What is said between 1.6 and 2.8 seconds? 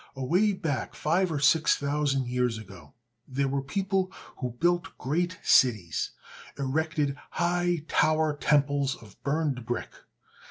thousand years